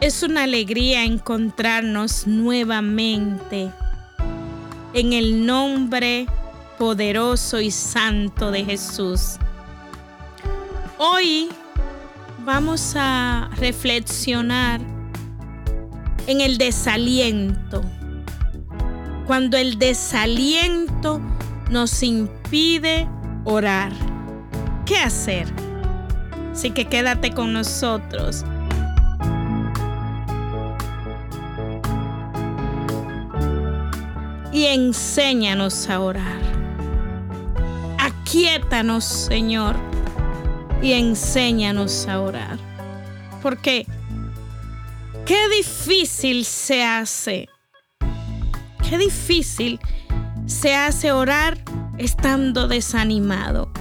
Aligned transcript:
Es 0.00 0.22
una 0.22 0.44
alegría 0.44 1.04
encontrarnos 1.04 2.26
nuevamente 2.26 3.70
en 4.94 5.12
el 5.12 5.44
nombre 5.44 6.26
poderoso 6.78 7.60
y 7.60 7.70
santo 7.70 8.50
de 8.50 8.64
Jesús. 8.64 9.36
Hoy 10.96 11.50
vamos 12.46 12.94
a 12.96 13.50
reflexionar 13.58 14.80
en 16.26 16.40
el 16.40 16.56
desaliento. 16.56 17.82
Cuando 19.26 19.58
el 19.58 19.78
desaliento 19.78 21.20
nos 21.68 22.02
impide 22.02 23.06
orar. 23.44 23.92
¿Qué 24.86 24.96
hacer? 24.96 25.46
Así 26.52 26.70
que 26.70 26.86
quédate 26.86 27.32
con 27.32 27.52
nosotros 27.52 28.46
y 34.60 34.66
enséñanos 34.66 35.88
a 35.88 36.00
orar. 36.00 36.38
Aquíétanos, 37.98 39.06
Señor, 39.06 39.74
y 40.82 40.92
enséñanos 40.92 42.06
a 42.06 42.20
orar. 42.20 42.58
Porque 43.40 43.86
qué 45.24 45.48
difícil 45.48 46.44
se 46.44 46.84
hace, 46.84 47.48
qué 48.86 48.98
difícil 48.98 49.80
se 50.44 50.74
hace 50.74 51.10
orar 51.10 51.56
estando 51.96 52.68
desanimado. 52.68 53.72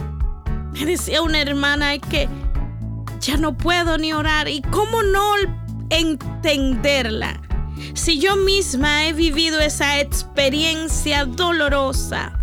Me 0.72 0.86
decía 0.86 1.22
una 1.22 1.42
hermana 1.42 1.98
que 1.98 2.30
ya 3.20 3.36
no 3.36 3.58
puedo 3.58 3.98
ni 3.98 4.14
orar. 4.14 4.48
¿Y 4.48 4.62
cómo 4.62 5.04
no 5.04 5.34
entenderla? 5.90 7.49
Si 7.94 8.20
yo 8.20 8.36
misma 8.36 9.06
he 9.06 9.14
vivido 9.14 9.60
esa 9.60 10.00
experiencia 10.00 11.26
dolorosa 11.26 12.40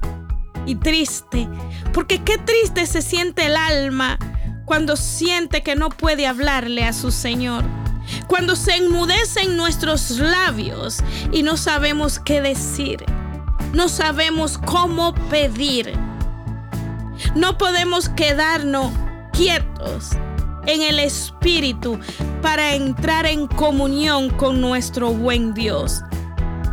y 0.67 0.75
triste, 0.77 1.49
porque 1.93 2.23
qué 2.23 2.39
triste 2.39 2.87
se 2.87 3.03
siente 3.03 3.47
el 3.47 3.57
alma 3.57 4.19
cuando 4.65 4.97
siente 4.97 5.63
que 5.63 5.77
no 5.77 5.89
puede 5.91 6.27
hablarle 6.27 6.85
a 6.85 6.93
su 6.93 7.11
Señor, 7.11 7.65
cuando 8.27 8.57
se 8.57 8.77
enmudecen 8.77 9.57
nuestros 9.57 10.11
labios 10.11 10.99
y 11.33 11.43
no 11.43 11.57
sabemos 11.57 12.19
qué 12.19 12.41
decir, 12.41 13.05
no 13.73 13.89
sabemos 13.89 14.59
cómo 14.59 15.15
pedir. 15.31 15.93
No 17.35 17.57
podemos 17.57 18.09
quedarnos 18.11 18.93
quietos 19.33 20.11
en 20.67 20.83
el 20.83 20.99
Espíritu 20.99 21.99
para 22.43 22.75
entrar 22.75 23.27
en 23.27 23.47
comunión 23.47 24.31
con 24.31 24.61
nuestro 24.61 25.13
buen 25.13 25.55
Dios. 25.55 26.03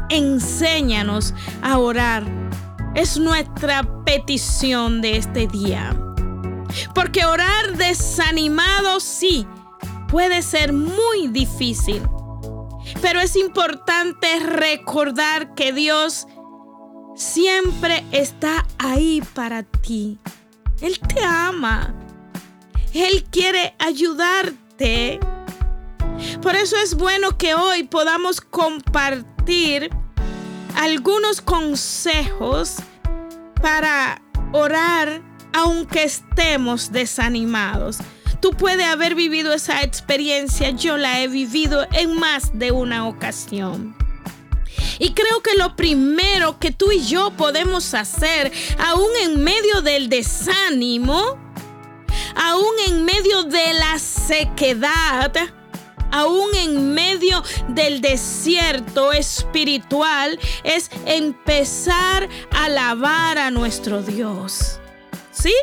Enséñanos 0.09 1.33
a 1.61 1.77
orar. 1.77 2.23
Es 2.95 3.17
nuestra 3.17 3.83
petición 4.03 5.02
de 5.02 5.17
este 5.17 5.47
día. 5.47 5.95
Porque 6.94 7.25
orar 7.25 7.77
desanimado 7.77 8.99
sí 8.99 9.47
puede 10.08 10.41
ser 10.41 10.73
muy 10.73 11.27
difícil. 11.27 12.02
Pero 13.02 13.19
es 13.19 13.36
importante 13.36 14.39
recordar 14.39 15.55
que 15.55 15.73
Dios 15.73 16.27
siempre 17.16 18.03
está 18.11 18.66
ahí 18.77 19.21
para 19.33 19.64
ti. 19.64 20.17
Él 20.81 20.99
te 20.99 21.23
ama. 21.23 21.94
Él 22.94 23.25
quiere 23.31 23.75
ayudarte. 23.80 25.19
Por 26.41 26.55
eso 26.55 26.77
es 26.77 26.95
bueno 26.95 27.38
que 27.38 27.55
hoy 27.55 27.83
podamos 27.83 28.39
compartir 28.39 29.89
algunos 30.75 31.42
consejos 31.42 32.77
para 33.61 34.21
orar 34.52 35.21
aunque 35.53 36.03
estemos 36.03 36.92
desanimados. 36.92 37.98
Tú 38.39 38.52
puedes 38.52 38.86
haber 38.86 39.15
vivido 39.15 39.53
esa 39.53 39.83
experiencia, 39.83 40.71
yo 40.71 40.98
la 40.98 41.21
he 41.21 41.27
vivido 41.27 41.87
en 41.93 42.17
más 42.17 42.58
de 42.58 42.71
una 42.71 43.08
ocasión. 43.08 43.95
Y 44.99 45.14
creo 45.14 45.42
que 45.42 45.55
lo 45.55 45.76
primero 45.76 46.59
que 46.59 46.71
tú 46.71 46.92
y 46.92 47.03
yo 47.03 47.32
podemos 47.32 47.93
hacer, 47.93 48.52
aún 48.77 49.09
en 49.21 49.43
medio 49.43 49.82
del 49.82 50.09
desánimo, 50.09 51.42
aún 52.36 52.73
en 52.88 53.05
medio 53.05 53.44
de 53.44 53.73
la 53.73 53.99
sequedad, 53.99 55.33
aún 56.11 56.54
en 56.55 56.94
medio 56.94 57.44
del 57.70 58.02
desierto 58.02 59.11
espiritual, 59.11 60.39
es 60.64 60.89
empezar 61.05 62.30
a 62.52 62.66
alabar 62.66 63.38
a 63.38 63.52
nuestro 63.52 64.02
Dios. 64.02 64.80
¿Sí? 65.32 65.54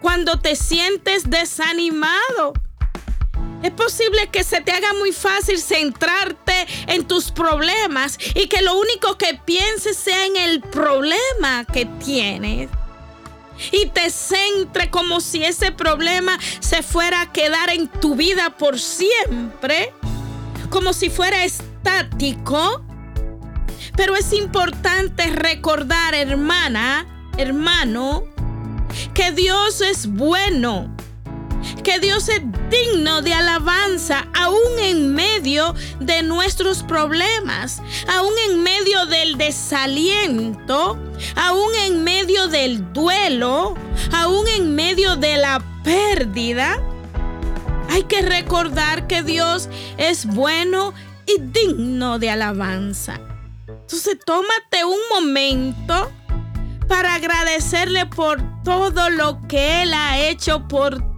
Cuando 0.00 0.38
te 0.38 0.54
sientes 0.56 1.30
desanimado. 1.30 2.52
Es 3.62 3.70
posible 3.70 4.28
que 4.30 4.44
se 4.44 4.60
te 4.60 4.72
haga 4.72 4.92
muy 4.92 5.12
fácil 5.12 5.58
centrarte 5.58 6.66
en 6.86 7.08
tus 7.08 7.30
problemas 7.30 8.18
y 8.34 8.46
que 8.48 8.60
lo 8.60 8.78
único 8.78 9.16
que 9.16 9.40
pienses 9.46 9.96
sea 9.96 10.26
en 10.26 10.36
el 10.36 10.60
problema 10.60 11.64
que 11.72 11.86
tienes 11.86 12.68
y 13.72 13.86
te 13.86 14.10
centre 14.10 14.90
como 14.90 15.20
si 15.20 15.44
ese 15.44 15.72
problema 15.72 16.38
se 16.60 16.82
fuera 16.82 17.22
a 17.22 17.32
quedar 17.32 17.70
en 17.70 17.88
tu 17.88 18.14
vida 18.14 18.50
por 18.50 18.78
siempre, 18.78 19.92
como 20.70 20.92
si 20.92 21.10
fuera 21.10 21.44
estático. 21.44 22.84
Pero 23.96 24.16
es 24.16 24.32
importante 24.32 25.30
recordar, 25.30 26.14
hermana, 26.14 27.06
hermano, 27.36 28.24
que 29.14 29.30
Dios 29.32 29.80
es 29.80 30.06
bueno 30.06 30.94
que 31.82 31.98
Dios 31.98 32.28
es 32.28 32.42
digno 32.70 33.22
de 33.22 33.34
alabanza 33.34 34.26
aún 34.34 34.78
en 34.78 35.14
medio 35.14 35.74
de 36.00 36.22
nuestros 36.22 36.82
problemas, 36.82 37.82
aún 38.08 38.32
en 38.48 38.62
medio 38.62 39.06
del 39.06 39.36
desaliento, 39.38 40.98
aún 41.36 41.74
en 41.86 42.04
medio 42.04 42.48
del 42.48 42.92
duelo, 42.92 43.74
aún 44.12 44.46
en 44.48 44.74
medio 44.74 45.16
de 45.16 45.36
la 45.36 45.62
pérdida. 45.82 46.80
Hay 47.90 48.04
que 48.04 48.22
recordar 48.22 49.06
que 49.06 49.22
Dios 49.22 49.68
es 49.98 50.26
bueno 50.26 50.94
y 51.26 51.40
digno 51.40 52.18
de 52.18 52.30
alabanza. 52.30 53.20
Entonces 53.68 54.18
tómate 54.24 54.84
un 54.84 54.98
momento 55.10 56.10
para 56.88 57.14
agradecerle 57.14 58.06
por 58.06 58.42
todo 58.62 59.10
lo 59.10 59.40
que 59.48 59.82
Él 59.82 59.94
ha 59.94 60.18
hecho 60.18 60.66
por 60.68 60.98
ti. 60.98 61.13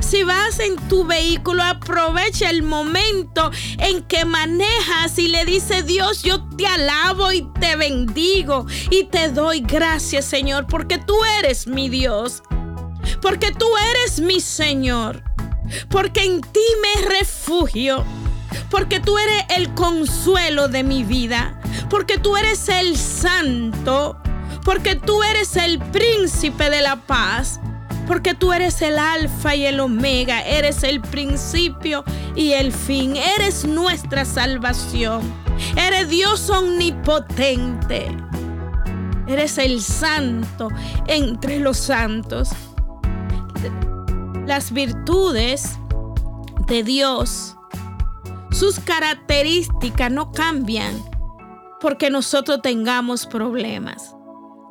Si 0.00 0.22
vas 0.22 0.58
en 0.58 0.76
tu 0.88 1.04
vehículo, 1.04 1.62
aprovecha 1.62 2.48
el 2.48 2.62
momento 2.62 3.50
en 3.78 4.02
que 4.04 4.24
manejas 4.24 5.18
y 5.18 5.28
le 5.28 5.44
dice 5.44 5.82
Dios, 5.82 6.22
yo 6.22 6.42
te 6.56 6.66
alabo 6.66 7.30
y 7.32 7.42
te 7.60 7.76
bendigo 7.76 8.66
y 8.90 9.04
te 9.04 9.28
doy 9.28 9.60
gracias, 9.60 10.24
Señor, 10.24 10.66
porque 10.66 10.98
tú 10.98 11.14
eres 11.38 11.66
mi 11.66 11.88
Dios, 11.88 12.42
porque 13.20 13.52
tú 13.52 13.66
eres 13.90 14.20
mi 14.20 14.40
Señor, 14.40 15.22
porque 15.90 16.24
en 16.24 16.40
ti 16.40 16.66
me 16.80 17.06
refugio, 17.06 18.04
porque 18.70 19.00
tú 19.00 19.18
eres 19.18 19.44
el 19.56 19.74
consuelo 19.74 20.68
de 20.68 20.84
mi 20.84 21.04
vida, 21.04 21.60
porque 21.90 22.18
tú 22.18 22.36
eres 22.36 22.68
el 22.68 22.96
santo, 22.96 24.16
porque 24.64 24.94
tú 24.94 25.22
eres 25.22 25.56
el 25.56 25.78
príncipe 25.78 26.70
de 26.70 26.80
la 26.80 26.96
paz 26.96 27.60
porque 28.08 28.34
tú 28.34 28.54
eres 28.54 28.80
el 28.80 28.98
alfa 28.98 29.54
y 29.54 29.66
el 29.66 29.80
omega, 29.80 30.40
eres 30.40 30.82
el 30.82 31.02
principio 31.02 32.04
y 32.34 32.52
el 32.52 32.72
fin, 32.72 33.16
eres 33.16 33.66
nuestra 33.66 34.24
salvación, 34.24 35.20
eres 35.76 36.08
Dios 36.08 36.48
omnipotente, 36.48 38.16
eres 39.28 39.58
el 39.58 39.82
santo 39.82 40.70
entre 41.06 41.60
los 41.60 41.76
santos. 41.76 42.48
Las 44.46 44.72
virtudes 44.72 45.78
de 46.66 46.82
Dios, 46.82 47.56
sus 48.50 48.80
características 48.80 50.10
no 50.10 50.32
cambian 50.32 50.94
porque 51.78 52.08
nosotros 52.08 52.62
tengamos 52.62 53.26
problemas. 53.26 54.14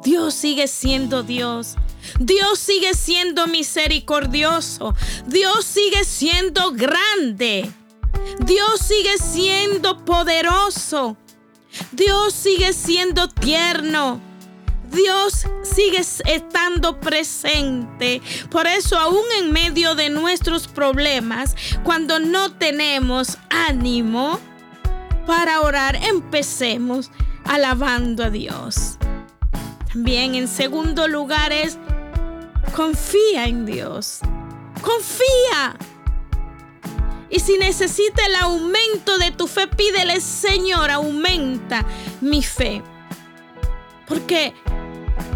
Dios 0.03 0.33
sigue 0.33 0.67
siendo 0.67 1.23
Dios. 1.23 1.75
Dios 2.19 2.59
sigue 2.59 2.94
siendo 2.94 3.47
misericordioso. 3.47 4.95
Dios 5.25 5.65
sigue 5.65 6.03
siendo 6.03 6.71
grande. 6.71 7.69
Dios 8.39 8.79
sigue 8.79 9.17
siendo 9.17 10.05
poderoso. 10.05 11.17
Dios 11.91 12.33
sigue 12.33 12.73
siendo 12.73 13.27
tierno. 13.27 14.21
Dios 14.91 15.45
sigue 15.63 15.99
estando 15.99 16.99
presente. 16.99 18.21
Por 18.49 18.67
eso 18.67 18.97
aún 18.97 19.25
en 19.39 19.51
medio 19.51 19.95
de 19.95 20.09
nuestros 20.09 20.67
problemas, 20.67 21.55
cuando 21.83 22.19
no 22.19 22.53
tenemos 22.53 23.38
ánimo 23.49 24.39
para 25.25 25.61
orar, 25.61 25.97
empecemos 25.97 27.11
alabando 27.44 28.23
a 28.23 28.29
Dios. 28.29 28.97
También 29.97 30.35
en 30.35 30.47
segundo 30.47 31.07
lugar 31.07 31.51
es 31.51 31.79
confía 32.75 33.47
en 33.47 33.65
Dios. 33.65 34.19
Confía. 34.79 35.75
Y 37.31 37.39
si 37.39 37.57
necesita 37.57 38.23
el 38.27 38.35
aumento 38.35 39.17
de 39.17 39.31
tu 39.31 39.47
fe, 39.47 39.65
pídele, 39.65 40.21
Señor, 40.21 40.91
aumenta 40.91 41.83
mi 42.21 42.44
fe. 42.44 42.83
Porque 44.07 44.53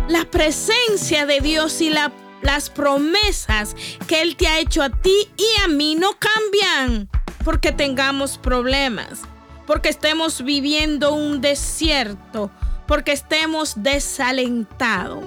la 0.08 0.26
presencia 0.26 1.26
de 1.26 1.40
Dios 1.40 1.82
y 1.82 1.90
las 1.90 2.70
promesas 2.70 3.76
que 4.06 4.22
Él 4.22 4.36
te 4.36 4.48
ha 4.48 4.60
hecho 4.60 4.84
a 4.84 4.92
ti 4.92 5.28
y 5.38 5.62
a 5.64 5.70
mí 5.70 5.96
no 5.96 6.12
cambian 6.20 7.10
porque 7.44 7.72
tengamos 7.72 8.38
problemas, 8.38 9.22
porque 9.66 9.90
estemos 9.90 10.44
viviendo 10.44 11.16
un 11.16 11.42
desierto, 11.42 12.52
porque 12.92 13.14
estemos 13.14 13.76
desalentados. 13.78 15.24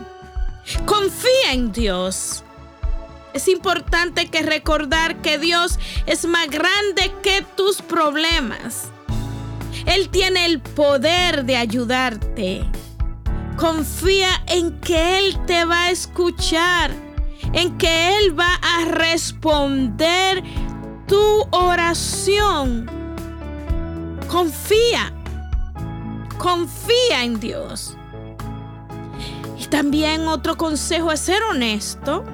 Confía 0.85 1.53
en 1.53 1.73
Dios. 1.73 2.45
Es 3.33 3.49
importante 3.49 4.29
que 4.29 4.43
recordar 4.43 5.23
que 5.23 5.39
Dios 5.39 5.79
es 6.05 6.27
más 6.27 6.51
grande 6.51 7.11
que 7.23 7.43
tus 7.57 7.81
problemas. 7.81 8.89
Él 9.87 10.11
tiene 10.11 10.45
el 10.45 10.61
poder 10.61 11.47
de 11.47 11.57
ayudarte. 11.57 12.67
Confía 13.57 14.45
en 14.47 14.79
que 14.81 15.17
Él 15.17 15.39
te 15.47 15.65
va 15.65 15.85
a 15.85 15.91
escuchar, 15.91 16.91
en 17.55 17.79
que 17.79 18.19
Él 18.19 18.39
va 18.39 18.57
a 18.57 18.85
responder 18.91 20.43
tu 21.09 21.47
oración. 21.51 22.91
Confía, 24.29 25.15
confía 26.39 27.23
en 27.23 27.41
Dios. 27.41 27.97
Y 29.59 29.67
también 29.67 30.29
otro 30.29 30.57
consejo 30.57 31.13
es 31.13 31.21
ser 31.21 31.43
honesto 31.43 32.25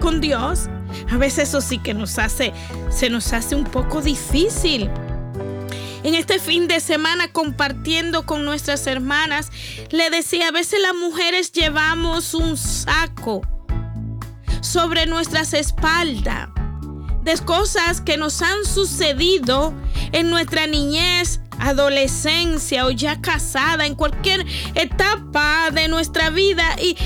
con 0.00 0.20
Dios. 0.20 0.68
A 1.10 1.16
veces 1.16 1.48
eso 1.48 1.60
sí 1.60 1.78
que 1.78 1.94
nos 1.94 2.18
hace, 2.18 2.52
se 2.90 3.10
nos 3.10 3.32
hace 3.32 3.54
un 3.54 3.64
poco 3.64 4.00
difícil 4.00 4.90
en 6.04 6.14
este 6.14 6.38
fin 6.38 6.68
de 6.68 6.80
semana 6.80 7.32
compartiendo 7.32 8.24
con 8.24 8.44
nuestras 8.44 8.86
hermanas, 8.86 9.50
le 9.90 10.10
decía, 10.10 10.48
a 10.48 10.52
veces 10.52 10.80
las 10.80 10.94
mujeres 10.94 11.52
llevamos 11.52 12.34
un 12.34 12.56
saco 12.56 13.42
sobre 14.60 15.06
nuestras 15.06 15.52
espaldas 15.54 16.48
de 17.22 17.36
cosas 17.44 18.00
que 18.00 18.16
nos 18.16 18.40
han 18.42 18.64
sucedido 18.64 19.74
en 20.12 20.30
nuestra 20.30 20.66
niñez, 20.66 21.40
adolescencia 21.58 22.86
o 22.86 22.90
ya 22.90 23.20
casada, 23.20 23.86
en 23.86 23.94
cualquier 23.94 24.46
etapa 24.74 25.70
de 25.72 25.88
nuestra 25.88 26.30
vida 26.30 26.76
y, 26.80 26.96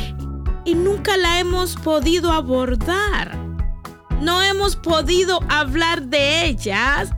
y 0.65 0.75
nunca 0.75 1.17
la 1.17 1.41
hemos 1.41 1.77
podido 1.77 2.33
abordar. 2.33 3.39
No 4.21 4.41
hemos 4.43 4.77
podido 4.77 5.41
hablar 5.49 6.03
de 6.03 6.47
ellas 6.47 7.11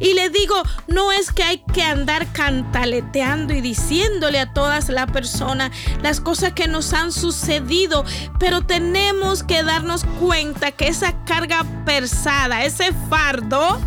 y 0.00 0.14
le 0.14 0.30
digo, 0.30 0.54
no 0.88 1.12
es 1.12 1.32
que 1.32 1.42
hay 1.42 1.62
que 1.72 1.82
andar 1.82 2.30
cantaleteando 2.32 3.54
y 3.54 3.60
diciéndole 3.60 4.40
a 4.40 4.52
todas 4.52 4.88
las 4.88 5.10
personas 5.10 5.70
las 6.02 6.20
cosas 6.20 6.52
que 6.52 6.68
nos 6.68 6.92
han 6.92 7.12
sucedido, 7.12 8.04
pero 8.38 8.62
tenemos 8.62 9.42
que 9.42 9.62
darnos 9.62 10.04
cuenta 10.20 10.72
que 10.72 10.88
esa 10.88 11.24
carga 11.24 11.64
pesada, 11.84 12.64
ese 12.64 12.92
fardo, 13.08 13.80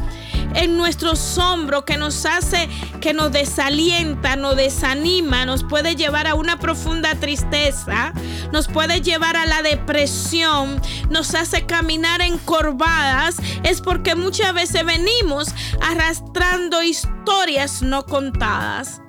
en 0.53 0.77
nuestros 0.77 1.37
hombros 1.37 1.83
que 1.83 1.97
nos 1.97 2.25
hace, 2.25 2.69
que 3.01 3.13
nos 3.13 3.31
desalienta, 3.31 4.35
nos 4.35 4.55
desanima, 4.55 5.45
nos 5.45 5.63
puede 5.63 5.95
llevar 5.95 6.27
a 6.27 6.35
una 6.35 6.59
profunda 6.59 7.15
tristeza, 7.15 8.13
nos 8.51 8.67
puede 8.67 9.01
llevar 9.01 9.35
a 9.35 9.45
la 9.45 9.61
depresión, 9.61 10.81
nos 11.09 11.35
hace 11.35 11.65
caminar 11.65 12.21
encorvadas, 12.21 13.37
es 13.63 13.81
porque 13.81 14.15
muchas 14.15 14.53
veces 14.53 14.85
venimos 14.85 15.49
arrastrando 15.81 16.83
historias 16.83 17.81
no 17.81 18.05
contadas. 18.05 19.01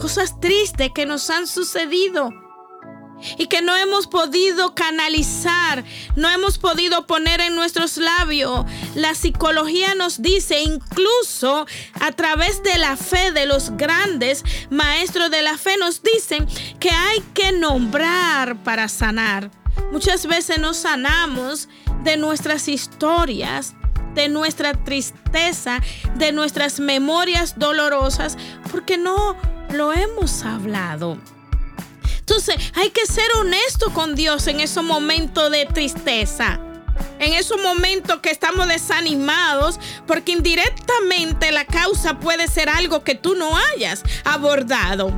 Cosas 0.00 0.40
tristes 0.40 0.90
que 0.94 1.06
nos 1.06 1.30
han 1.30 1.46
sucedido 1.46 2.43
y 3.38 3.46
que 3.46 3.62
no 3.62 3.76
hemos 3.76 4.06
podido 4.06 4.74
canalizar, 4.74 5.84
no 6.16 6.30
hemos 6.30 6.58
podido 6.58 7.06
poner 7.06 7.40
en 7.40 7.54
nuestros 7.54 7.96
labios. 7.96 8.64
La 8.94 9.14
psicología 9.14 9.94
nos 9.94 10.22
dice, 10.22 10.62
incluso 10.62 11.66
a 12.00 12.12
través 12.12 12.62
de 12.62 12.78
la 12.78 12.96
fe 12.96 13.32
de 13.32 13.46
los 13.46 13.76
grandes 13.76 14.44
maestros 14.70 15.30
de 15.30 15.42
la 15.42 15.58
fe, 15.58 15.76
nos 15.76 16.02
dicen 16.02 16.46
que 16.80 16.90
hay 16.90 17.20
que 17.34 17.52
nombrar 17.52 18.62
para 18.62 18.88
sanar. 18.88 19.50
Muchas 19.92 20.26
veces 20.26 20.58
nos 20.58 20.78
sanamos 20.78 21.68
de 22.02 22.16
nuestras 22.16 22.68
historias, 22.68 23.74
de 24.14 24.28
nuestra 24.28 24.72
tristeza, 24.72 25.80
de 26.16 26.32
nuestras 26.32 26.80
memorias 26.80 27.58
dolorosas, 27.58 28.36
porque 28.70 28.96
no 28.96 29.36
lo 29.70 29.92
hemos 29.92 30.44
hablado. 30.44 31.18
Entonces 32.26 32.56
hay 32.74 32.88
que 32.88 33.04
ser 33.04 33.30
honesto 33.38 33.92
con 33.92 34.14
Dios 34.14 34.46
en 34.46 34.60
esos 34.60 34.82
momentos 34.82 35.50
de 35.50 35.66
tristeza. 35.66 36.58
En 37.18 37.34
esos 37.34 37.60
momentos 37.60 38.20
que 38.20 38.30
estamos 38.30 38.66
desanimados, 38.66 39.78
porque 40.06 40.32
indirectamente 40.32 41.52
la 41.52 41.66
causa 41.66 42.18
puede 42.20 42.48
ser 42.48 42.70
algo 42.70 43.04
que 43.04 43.14
tú 43.14 43.34
no 43.34 43.54
hayas 43.56 44.02
abordado 44.24 45.12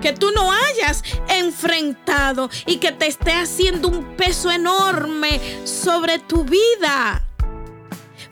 que 0.00 0.12
tú 0.12 0.30
no 0.30 0.52
hayas 0.52 1.02
enfrentado 1.28 2.48
y 2.64 2.76
que 2.76 2.92
te 2.92 3.08
esté 3.08 3.32
haciendo 3.32 3.88
un 3.88 4.14
peso 4.14 4.52
enorme 4.52 5.40
sobre 5.64 6.20
tu 6.20 6.44
vida. 6.44 7.24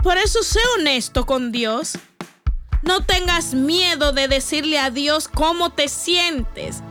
Por 0.00 0.17
eso 0.19 0.44
sé 0.44 0.60
honesto 0.78 1.26
con 1.26 1.50
Dios. 1.50 1.99
No 2.82 3.05
tengas 3.05 3.55
miedo 3.55 4.12
de 4.12 4.28
decirle 4.28 4.78
a 4.78 4.90
Dios 4.90 5.26
cómo 5.26 5.70
te 5.70 5.88
sientes. 5.88 6.82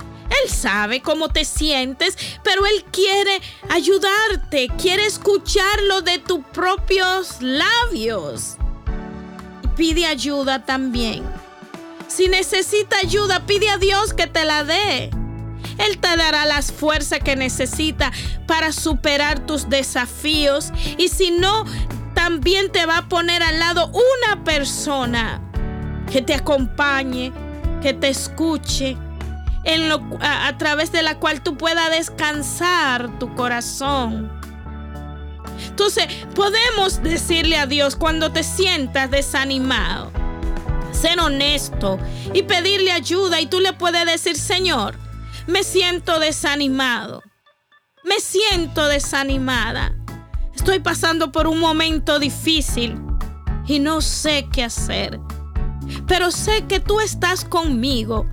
Él 0.43 0.49
sabe 0.49 1.01
cómo 1.01 1.29
te 1.29 1.45
sientes, 1.45 2.17
pero 2.43 2.65
Él 2.65 2.85
quiere 2.91 3.41
ayudarte, 3.69 4.69
quiere 4.81 5.05
escucharlo 5.05 6.01
de 6.01 6.19
tus 6.19 6.43
propios 6.45 7.37
labios. 7.41 8.57
Pide 9.75 10.05
ayuda 10.05 10.65
también. 10.65 11.23
Si 12.07 12.27
necesita 12.27 12.97
ayuda, 12.97 13.45
pide 13.45 13.69
a 13.69 13.77
Dios 13.77 14.13
que 14.13 14.27
te 14.27 14.45
la 14.45 14.63
dé. 14.63 15.09
Él 15.79 15.97
te 15.97 16.15
dará 16.15 16.45
las 16.45 16.71
fuerzas 16.71 17.19
que 17.19 17.35
necesita 17.35 18.11
para 18.45 18.71
superar 18.71 19.45
tus 19.45 19.69
desafíos. 19.69 20.71
Y 20.97 21.09
si 21.09 21.31
no, 21.31 21.65
también 22.13 22.71
te 22.71 22.85
va 22.85 22.99
a 22.99 23.09
poner 23.09 23.41
al 23.41 23.59
lado 23.59 23.91
una 23.91 24.43
persona 24.43 25.41
que 26.11 26.21
te 26.21 26.35
acompañe, 26.35 27.31
que 27.81 27.93
te 27.93 28.09
escuche 28.09 28.95
en 29.63 29.89
lo, 29.89 30.01
a, 30.19 30.47
a 30.47 30.57
través 30.57 30.91
de 30.91 31.03
la 31.03 31.19
cual 31.19 31.41
tú 31.41 31.57
puedas 31.57 31.89
descansar 31.91 33.19
tu 33.19 33.33
corazón. 33.35 34.31
Entonces, 35.67 36.07
podemos 36.35 37.01
decirle 37.01 37.57
a 37.57 37.65
Dios 37.65 37.95
cuando 37.95 38.31
te 38.31 38.43
sientas 38.43 39.09
desanimado, 39.09 40.11
ser 40.91 41.19
honesto 41.19 41.99
y 42.33 42.43
pedirle 42.43 42.91
ayuda 42.91 43.39
y 43.41 43.47
tú 43.47 43.59
le 43.59 43.73
puedes 43.73 44.05
decir, 44.05 44.37
Señor, 44.37 44.95
me 45.47 45.63
siento 45.63 46.19
desanimado, 46.19 47.21
me 48.03 48.19
siento 48.19 48.87
desanimada, 48.87 49.95
estoy 50.55 50.79
pasando 50.79 51.31
por 51.31 51.47
un 51.47 51.59
momento 51.59 52.19
difícil 52.19 52.99
y 53.65 53.79
no 53.79 54.01
sé 54.01 54.47
qué 54.51 54.63
hacer, 54.63 55.19
pero 56.07 56.31
sé 56.31 56.65
que 56.67 56.79
tú 56.79 56.99
estás 56.99 57.45
conmigo 57.45 58.27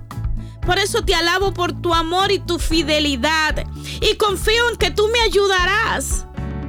por 0.71 0.79
eso 0.79 1.03
te 1.03 1.13
alabo 1.13 1.53
por 1.53 1.73
tu 1.73 1.93
amor 1.93 2.31
y 2.31 2.39
tu 2.39 2.57
fidelidad. 2.57 3.65
Y 3.99 4.15
confío 4.15 4.69
en 4.69 4.77
que 4.77 4.89
tú 4.89 5.09
me 5.09 5.19
ayudarás. 5.19 6.25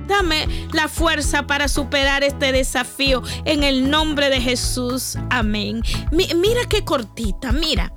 Dame 0.09 0.49
la 0.73 0.89
fuerza 0.89 1.47
para 1.47 1.69
superar 1.69 2.25
este 2.25 2.51
desafío 2.51 3.23
en 3.45 3.63
el 3.63 3.89
nombre 3.91 4.29
de 4.29 4.41
Jesús. 4.41 5.17
Amén. 5.31 5.85
mira 6.11 6.65
qué 6.69 6.85
cortita, 6.85 7.53
mira, 7.53 7.93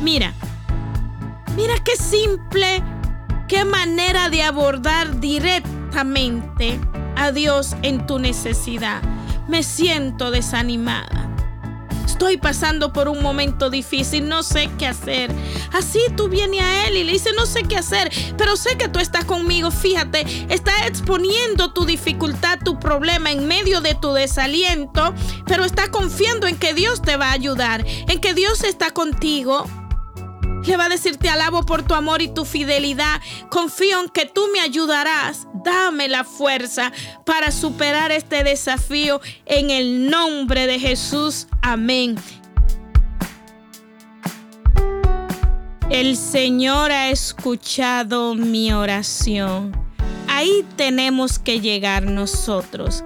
mira, 0.00 0.34
mira 1.54 1.74
qué 1.84 1.94
simple, 1.94 2.82
qué 3.46 3.64
manera 3.64 4.30
de 4.30 4.42
abordar 4.42 5.20
directamente 5.20 6.80
a 7.14 7.30
Dios 7.30 7.76
en 7.82 8.04
tu 8.08 8.18
necesidad. 8.18 9.02
Me 9.46 9.62
siento 9.62 10.32
desanimada 10.32 11.27
estoy 12.08 12.38
pasando 12.38 12.92
por 12.92 13.08
un 13.08 13.22
momento 13.22 13.70
difícil, 13.70 14.28
no 14.28 14.42
sé 14.42 14.70
qué 14.78 14.86
hacer. 14.86 15.30
Así 15.72 16.00
tú 16.16 16.28
vienes 16.28 16.62
a 16.62 16.86
Él 16.86 16.96
y 16.96 17.04
le 17.04 17.12
dices, 17.12 17.32
no 17.36 17.46
sé 17.46 17.62
qué 17.62 17.76
hacer, 17.76 18.10
pero 18.36 18.56
sé 18.56 18.76
que 18.76 18.88
tú 18.88 18.98
estás 18.98 19.24
conmigo. 19.24 19.70
Fíjate, 19.70 20.26
está 20.48 20.86
exponiendo 20.86 21.72
tu 21.72 21.84
dificultad, 21.84 22.58
tu 22.64 22.80
problema 22.80 23.30
en 23.30 23.46
medio 23.46 23.80
de 23.80 23.94
tu 23.94 24.12
desaliento, 24.12 25.14
pero 25.46 25.64
está 25.64 25.90
confiando 25.90 26.46
en 26.46 26.56
que 26.56 26.74
Dios 26.74 27.02
te 27.02 27.16
va 27.16 27.28
a 27.28 27.32
ayudar, 27.32 27.84
en 27.86 28.20
que 28.20 28.34
Dios 28.34 28.64
está 28.64 28.90
contigo. 28.90 29.66
Le 30.68 30.76
va 30.76 30.84
a 30.84 30.88
decir, 30.90 31.16
te 31.16 31.30
alabo 31.30 31.62
por 31.62 31.82
tu 31.82 31.94
amor 31.94 32.20
y 32.20 32.28
tu 32.28 32.44
fidelidad. 32.44 33.22
Confío 33.48 34.02
en 34.02 34.10
que 34.10 34.26
tú 34.26 34.48
me 34.52 34.60
ayudarás. 34.60 35.48
Dame 35.64 36.08
la 36.08 36.24
fuerza 36.24 36.92
para 37.24 37.52
superar 37.52 38.12
este 38.12 38.44
desafío 38.44 39.22
en 39.46 39.70
el 39.70 40.10
nombre 40.10 40.66
de 40.66 40.78
Jesús. 40.78 41.46
Amén. 41.62 42.16
El 45.88 46.18
Señor 46.18 46.92
ha 46.92 47.08
escuchado 47.08 48.34
mi 48.34 48.70
oración. 48.74 49.74
Ahí 50.28 50.66
tenemos 50.76 51.38
que 51.38 51.62
llegar 51.62 52.02
nosotros. 52.02 53.04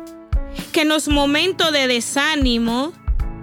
Que 0.72 0.80
en 0.80 0.88
los 0.88 1.06
momentos 1.06 1.70
de 1.70 1.86
desánimo, 1.86 2.92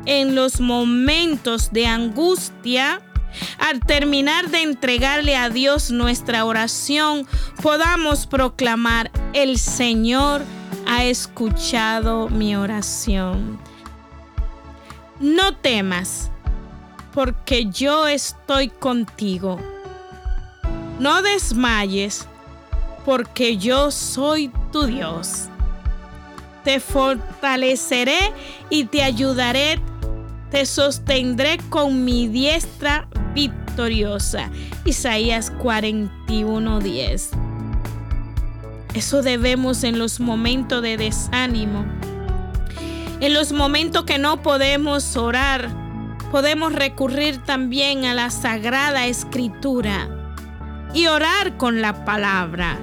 en 0.05 0.35
los 0.35 0.59
momentos 0.59 1.71
de 1.71 1.87
angustia, 1.87 3.01
al 3.59 3.79
terminar 3.81 4.49
de 4.49 4.61
entregarle 4.61 5.35
a 5.35 5.49
Dios 5.49 5.91
nuestra 5.91 6.45
oración, 6.45 7.27
podamos 7.61 8.27
proclamar, 8.27 9.11
el 9.33 9.57
Señor 9.57 10.41
ha 10.87 11.03
escuchado 11.03 12.29
mi 12.29 12.55
oración. 12.55 13.59
No 15.19 15.55
temas, 15.55 16.31
porque 17.13 17.65
yo 17.65 18.07
estoy 18.07 18.69
contigo. 18.69 19.59
No 20.99 21.21
desmayes, 21.21 22.27
porque 23.05 23.57
yo 23.57 23.91
soy 23.91 24.51
tu 24.71 24.83
Dios. 24.83 25.45
Te 26.63 26.79
fortaleceré 26.79 28.33
y 28.69 28.85
te 28.85 29.03
ayudaré 29.03 29.79
te 30.51 30.65
sostendré 30.65 31.59
con 31.69 32.05
mi 32.05 32.27
diestra 32.27 33.07
victoriosa. 33.33 34.49
Isaías 34.85 35.51
41:10. 35.59 37.29
Eso 38.93 39.21
debemos 39.21 39.83
en 39.83 39.99
los 39.99 40.19
momentos 40.19 40.81
de 40.81 40.97
desánimo. 40.97 41.85
En 43.19 43.33
los 43.33 43.51
momentos 43.51 44.03
que 44.05 44.17
no 44.17 44.41
podemos 44.41 45.15
orar, 45.15 45.69
podemos 46.31 46.73
recurrir 46.73 47.37
también 47.43 48.05
a 48.05 48.13
la 48.13 48.29
sagrada 48.29 49.07
escritura 49.07 50.09
y 50.93 51.07
orar 51.07 51.57
con 51.57 51.81
la 51.81 52.05
palabra. 52.05 52.77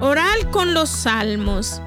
Orar 0.00 0.50
con 0.50 0.74
los 0.74 0.88
salmos. 0.88 1.82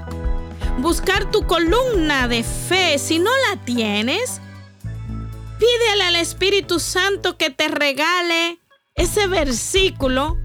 Buscar 0.79 1.31
tu 1.31 1.47
columna 1.47 2.27
de 2.27 2.43
fe. 2.43 2.99
Si 2.99 3.19
no 3.19 3.31
la 3.49 3.63
tienes, 3.63 4.41
Pídele 5.61 6.05
al 6.05 6.15
Espíritu 6.15 6.79
Santo 6.79 7.37
que 7.37 7.51
te 7.51 7.67
regale 7.67 8.59
ese 8.95 9.27
versículo 9.27 10.39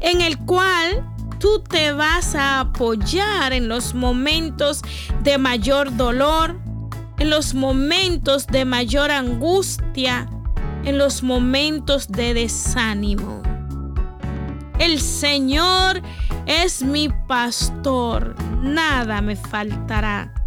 en 0.00 0.20
el 0.20 0.36
cual 0.40 1.10
tú 1.40 1.64
te 1.66 1.92
vas 1.92 2.34
a 2.34 2.60
apoyar 2.60 3.54
en 3.54 3.68
los 3.68 3.94
momentos 3.94 4.82
de 5.22 5.38
mayor 5.38 5.96
dolor, 5.96 6.60
en 7.18 7.30
los 7.30 7.54
momentos 7.54 8.46
de 8.46 8.66
mayor 8.66 9.10
angustia, 9.10 10.28
en 10.84 10.98
los 10.98 11.22
momentos 11.22 12.08
de 12.08 12.34
desánimo. 12.34 13.42
El 14.78 15.00
Señor 15.00 16.02
es 16.44 16.82
mi 16.82 17.08
pastor, 17.26 18.34
nada 18.60 19.22
me 19.22 19.34
faltará. 19.34 20.37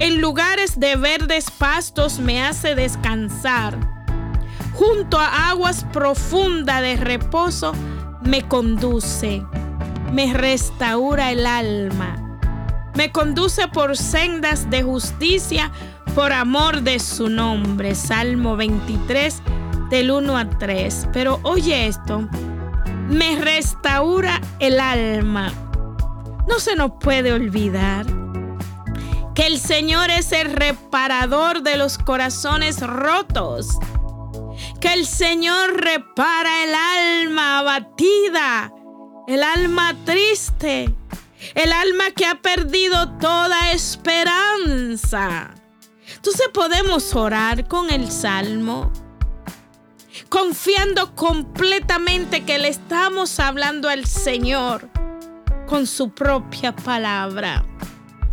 En 0.00 0.20
lugares 0.20 0.78
de 0.78 0.94
verdes 0.94 1.50
pastos 1.50 2.20
me 2.20 2.40
hace 2.40 2.76
descansar. 2.76 3.76
Junto 4.74 5.18
a 5.18 5.48
aguas 5.48 5.84
profundas 5.92 6.82
de 6.82 6.94
reposo 6.96 7.72
me 8.22 8.46
conduce. 8.46 9.44
Me 10.12 10.32
restaura 10.32 11.32
el 11.32 11.44
alma. 11.44 12.40
Me 12.94 13.10
conduce 13.10 13.66
por 13.66 13.96
sendas 13.96 14.70
de 14.70 14.84
justicia 14.84 15.72
por 16.14 16.32
amor 16.32 16.82
de 16.82 17.00
su 17.00 17.28
nombre. 17.28 17.96
Salmo 17.96 18.56
23 18.56 19.42
del 19.90 20.12
1 20.12 20.36
a 20.36 20.48
3. 20.48 21.08
Pero 21.12 21.40
oye 21.42 21.88
esto. 21.88 22.28
Me 23.08 23.34
restaura 23.40 24.40
el 24.60 24.78
alma. 24.78 25.52
No 26.46 26.60
se 26.60 26.76
nos 26.76 26.92
puede 27.00 27.32
olvidar 27.32 28.17
que 29.38 29.46
el 29.46 29.60
Señor 29.60 30.10
es 30.10 30.32
el 30.32 30.52
reparador 30.52 31.62
de 31.62 31.76
los 31.76 31.96
corazones 31.96 32.80
rotos, 32.80 33.68
que 34.80 34.92
el 34.92 35.06
Señor 35.06 35.80
repara 35.80 36.64
el 36.64 36.74
alma 36.74 37.60
abatida, 37.60 38.72
el 39.28 39.44
alma 39.44 39.94
triste, 40.04 40.92
el 41.54 41.70
alma 41.70 42.10
que 42.16 42.26
ha 42.26 42.42
perdido 42.42 43.16
toda 43.18 43.70
esperanza. 43.70 45.54
Entonces 46.16 46.48
podemos 46.52 47.14
orar 47.14 47.68
con 47.68 47.90
el 47.90 48.10
salmo, 48.10 48.92
confiando 50.28 51.14
completamente 51.14 52.44
que 52.44 52.58
le 52.58 52.70
estamos 52.70 53.38
hablando 53.38 53.88
al 53.88 54.04
Señor 54.04 54.90
con 55.68 55.86
su 55.86 56.10
propia 56.10 56.74
palabra 56.74 57.67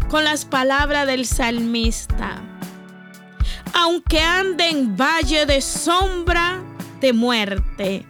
con 0.10 0.24
las 0.24 0.46
palabras 0.46 1.08
del 1.08 1.26
salmista. 1.26 2.42
Aunque 3.74 4.22
ande 4.22 4.68
en 4.70 4.96
valle 4.96 5.46
de 5.46 5.62
sombra 5.62 6.62
de 7.02 7.14
muerte, 7.14 8.06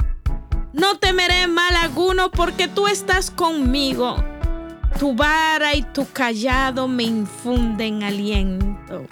no 0.74 0.98
temeré 0.98 1.48
mal 1.48 1.76
alguno 1.76 2.32
porque 2.32 2.68
tú 2.68 2.88
estás 2.88 3.32
conmigo. 3.32 4.16
Tu 5.00 5.14
vara 5.14 5.74
y 5.74 5.82
tu 5.82 6.08
callado 6.12 6.88
me 6.88 7.04
infunden 7.04 8.04
aliento. 8.04 9.06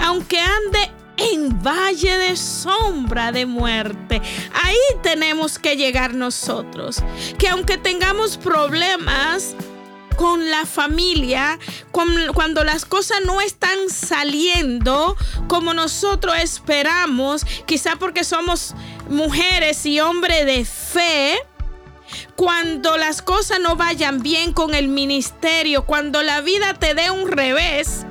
Aunque 0.00 0.40
ande 0.40 0.90
en 1.18 1.62
valle 1.62 2.16
de 2.16 2.36
sombra 2.36 3.32
de 3.32 3.44
muerte. 3.44 4.22
Ahí 4.64 4.76
tenemos 5.02 5.58
que 5.58 5.76
llegar 5.76 6.14
nosotros. 6.14 7.02
Que 7.38 7.48
aunque 7.48 7.76
tengamos 7.76 8.36
problemas, 8.36 9.54
con 10.18 10.50
la 10.50 10.66
familia, 10.66 11.60
cuando 11.92 12.64
las 12.64 12.84
cosas 12.84 13.18
no 13.24 13.40
están 13.40 13.88
saliendo 13.88 15.16
como 15.46 15.74
nosotros 15.74 16.34
esperamos, 16.42 17.46
quizá 17.66 17.94
porque 17.94 18.24
somos 18.24 18.74
mujeres 19.08 19.86
y 19.86 20.00
hombres 20.00 20.44
de 20.44 20.64
fe, 20.64 21.38
cuando 22.34 22.96
las 22.96 23.22
cosas 23.22 23.60
no 23.60 23.76
vayan 23.76 24.20
bien 24.20 24.52
con 24.52 24.74
el 24.74 24.88
ministerio, 24.88 25.86
cuando 25.86 26.24
la 26.24 26.40
vida 26.40 26.74
te 26.74 26.94
dé 26.94 27.12
un 27.12 27.30
revés, 27.30 28.04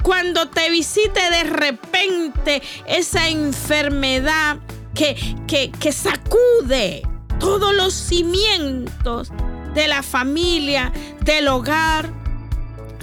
cuando 0.00 0.48
te 0.48 0.70
visite 0.70 1.20
de 1.30 1.44
repente 1.44 2.62
esa 2.86 3.28
enfermedad 3.28 4.60
que, 4.94 5.14
que, 5.46 5.70
que 5.72 5.92
sacude 5.92 7.02
todos 7.38 7.74
los 7.74 7.92
cimientos 7.92 9.30
de 9.74 9.88
la 9.88 10.02
familia, 10.02 10.92
del 11.20 11.48
hogar. 11.48 12.10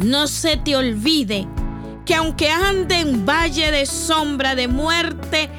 No 0.04 0.28
se 0.28 0.58
te 0.58 0.76
olvide 0.76 1.48
que 2.06 2.16
aunque 2.16 2.50
ande 2.50 3.00
en 3.00 3.26
valle 3.26 3.72
de 3.72 3.86
sombra 3.86 4.56
de 4.56 4.68
muerte, 4.68 5.50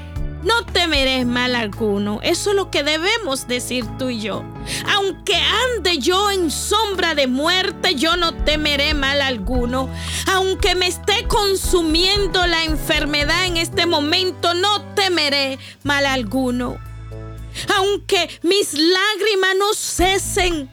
no 0.47 0.65
temeré 0.65 1.25
mal 1.25 1.57
alguno. 1.57 2.21
Eso 2.23 2.51
es 2.51 2.57
lo 2.57 2.71
que 2.71 2.85
debemos 2.85 3.49
decir 3.49 3.85
tú 3.99 4.11
y 4.11 4.21
yo. 4.21 4.45
Aunque 4.95 5.35
ande 5.35 5.99
yo 5.99 6.31
en 6.31 6.53
sombra 6.53 7.17
de 7.17 7.27
muerte, 7.27 7.97
yo 7.97 8.17
no 8.17 8.33
temeré 8.33 8.95
mal 8.95 9.21
alguno. 9.21 9.89
Aunque 10.33 10.77
me 10.77 10.87
esté 10.87 11.27
consumiendo 11.27 12.47
la 12.47 12.63
enfermedad 12.63 13.47
en 13.47 13.57
este 13.57 13.87
momento, 13.87 14.55
no 14.55 14.95
temeré 14.95 15.59
mal 15.83 16.07
alguno. 16.07 16.79
Aunque 17.77 18.29
mis 18.43 18.73
lágrimas 18.75 19.57
no 19.59 19.75
cesen 19.75 20.71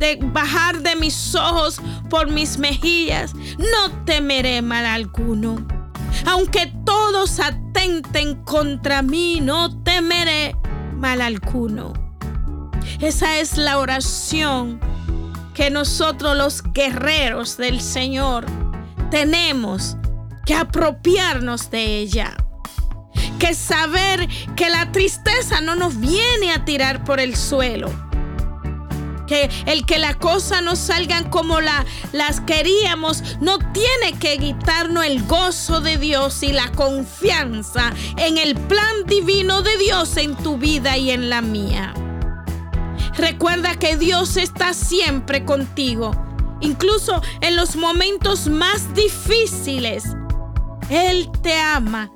de 0.00 0.18
bajar 0.20 0.80
de 0.80 0.96
mis 0.96 1.34
ojos 1.34 1.80
por 2.08 2.30
mis 2.30 2.58
mejillas, 2.58 3.34
no 3.34 4.04
temeré 4.04 4.62
mal 4.62 4.86
alguno. 4.86 5.64
Aunque 6.26 6.72
todos 6.84 7.38
atenten 7.38 8.42
contra 8.42 9.02
mí, 9.02 9.40
no 9.40 9.82
temeré 9.82 10.56
mal 10.96 11.20
alguno. 11.20 11.92
Esa 13.00 13.38
es 13.38 13.58
la 13.58 13.78
oración 13.78 14.80
que 15.54 15.70
nosotros 15.70 16.36
los 16.36 16.62
guerreros 16.62 17.58
del 17.58 17.80
Señor 17.80 18.46
tenemos 19.10 19.96
que 20.46 20.54
apropiarnos 20.54 21.70
de 21.70 21.98
ella. 21.98 22.36
Que 23.38 23.54
saber 23.54 24.28
que 24.56 24.70
la 24.70 24.92
tristeza 24.92 25.60
no 25.60 25.74
nos 25.74 25.98
viene 25.98 26.52
a 26.52 26.64
tirar 26.64 27.04
por 27.04 27.20
el 27.20 27.36
suelo 27.36 28.09
que 29.30 29.48
el 29.66 29.86
que 29.86 30.00
las 30.00 30.16
cosas 30.16 30.60
no 30.60 30.74
salgan 30.74 31.30
como 31.30 31.60
la, 31.60 31.86
las 32.10 32.40
queríamos 32.40 33.22
no 33.40 33.58
tiene 33.58 34.18
que 34.18 34.38
quitarnos 34.38 35.04
el 35.04 35.24
gozo 35.24 35.80
de 35.80 35.98
Dios 35.98 36.42
y 36.42 36.50
la 36.50 36.72
confianza 36.72 37.92
en 38.16 38.38
el 38.38 38.56
plan 38.56 39.06
divino 39.06 39.62
de 39.62 39.78
Dios 39.78 40.16
en 40.16 40.34
tu 40.34 40.58
vida 40.58 40.98
y 40.98 41.12
en 41.12 41.30
la 41.30 41.42
mía. 41.42 41.94
Recuerda 43.14 43.76
que 43.76 43.96
Dios 43.96 44.36
está 44.36 44.74
siempre 44.74 45.44
contigo, 45.44 46.10
incluso 46.60 47.22
en 47.40 47.54
los 47.54 47.76
momentos 47.76 48.48
más 48.48 48.92
difíciles. 48.94 50.06
Él 50.90 51.30
te 51.40 51.56
ama 51.56 52.10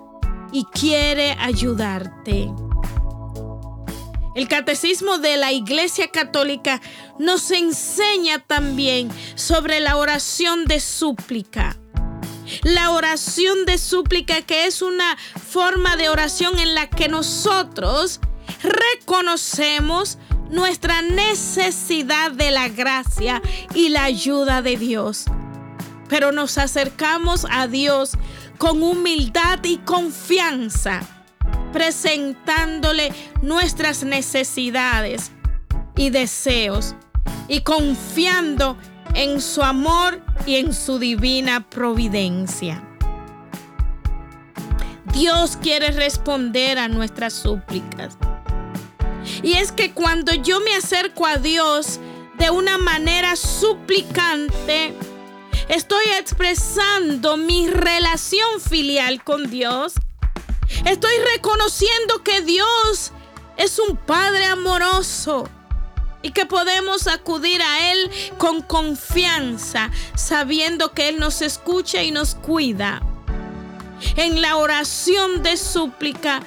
y 0.50 0.64
quiere 0.64 1.36
ayudarte. 1.38 2.50
El 4.34 4.48
catecismo 4.48 5.18
de 5.18 5.36
la 5.36 5.52
Iglesia 5.52 6.10
Católica 6.10 6.80
nos 7.20 7.52
enseña 7.52 8.40
también 8.40 9.08
sobre 9.36 9.78
la 9.78 9.96
oración 9.96 10.64
de 10.64 10.80
súplica. 10.80 11.76
La 12.62 12.90
oración 12.90 13.64
de 13.64 13.78
súplica 13.78 14.42
que 14.42 14.66
es 14.66 14.82
una 14.82 15.16
forma 15.48 15.96
de 15.96 16.08
oración 16.08 16.58
en 16.58 16.74
la 16.74 16.90
que 16.90 17.08
nosotros 17.08 18.20
reconocemos 18.62 20.18
nuestra 20.50 21.00
necesidad 21.00 22.32
de 22.32 22.50
la 22.50 22.68
gracia 22.68 23.40
y 23.72 23.90
la 23.90 24.02
ayuda 24.02 24.62
de 24.62 24.76
Dios. 24.76 25.26
Pero 26.08 26.32
nos 26.32 26.58
acercamos 26.58 27.46
a 27.50 27.68
Dios 27.68 28.12
con 28.58 28.82
humildad 28.82 29.60
y 29.62 29.78
confianza 29.78 31.13
presentándole 31.74 33.12
nuestras 33.42 34.04
necesidades 34.04 35.32
y 35.96 36.10
deseos 36.10 36.94
y 37.48 37.62
confiando 37.62 38.78
en 39.14 39.40
su 39.40 39.60
amor 39.60 40.22
y 40.46 40.54
en 40.54 40.72
su 40.72 41.00
divina 41.00 41.68
providencia. 41.68 42.80
Dios 45.12 45.58
quiere 45.60 45.90
responder 45.90 46.78
a 46.78 46.86
nuestras 46.86 47.32
súplicas. 47.32 48.16
Y 49.42 49.54
es 49.54 49.72
que 49.72 49.90
cuando 49.90 50.32
yo 50.32 50.60
me 50.60 50.76
acerco 50.76 51.26
a 51.26 51.38
Dios 51.38 51.98
de 52.38 52.50
una 52.50 52.78
manera 52.78 53.34
suplicante, 53.34 54.94
estoy 55.68 56.04
expresando 56.20 57.36
mi 57.36 57.66
relación 57.66 58.60
filial 58.60 59.24
con 59.24 59.50
Dios 59.50 59.94
Estoy 60.84 61.14
reconociendo 61.34 62.22
que 62.22 62.40
Dios 62.42 63.12
es 63.56 63.78
un 63.78 63.96
Padre 63.96 64.46
amoroso 64.46 65.48
y 66.22 66.30
que 66.30 66.46
podemos 66.46 67.06
acudir 67.06 67.60
a 67.62 67.92
Él 67.92 68.10
con 68.38 68.62
confianza, 68.62 69.90
sabiendo 70.14 70.92
que 70.92 71.08
Él 71.08 71.18
nos 71.18 71.42
escucha 71.42 72.02
y 72.02 72.10
nos 72.10 72.34
cuida. 72.34 73.02
En 74.16 74.40
la 74.42 74.56
oración 74.56 75.42
de 75.42 75.56
súplica 75.56 76.42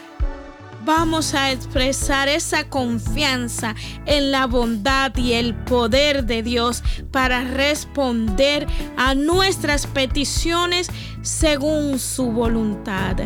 vamos 0.83 1.33
a 1.33 1.51
expresar 1.51 2.29
esa 2.29 2.69
confianza 2.69 3.75
en 4.05 4.31
la 4.31 4.47
bondad 4.47 5.15
y 5.17 5.33
el 5.33 5.53
poder 5.53 6.23
de 6.23 6.41
Dios 6.43 6.81
para 7.11 7.43
responder 7.43 8.65
a 8.95 9.13
nuestras 9.13 9.85
peticiones 9.85 10.87
según 11.21 11.99
su 11.99 12.31
voluntad. 12.31 13.17